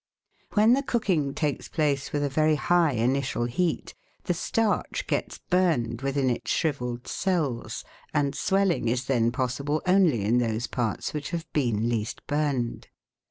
When 0.53 0.73
the 0.73 0.81
cooking 0.81 1.35
takes 1.35 1.69
place 1.69 2.11
with 2.11 2.23
a 2.23 2.27
very 2.27 2.55
high 2.55 2.93
initial 2.93 3.45
heat 3.45 3.93
the 4.23 4.33
starch 4.33 5.05
gets 5.05 5.37
burned 5.37 6.01
within 6.01 6.27
its 6.27 6.49
shrivelled 6.49 7.07
cells, 7.07 7.83
and 8.11 8.33
swelling 8.33 8.87
is 8.87 9.05
then 9.05 9.31
possible 9.31 9.79
only 9.85 10.23
in 10.25 10.39
those 10.39 10.65
parts 10.65 11.13
which 11.13 11.29
have 11.29 11.45
been 11.53 11.87
least 11.87 12.25
burned. 12.25 12.87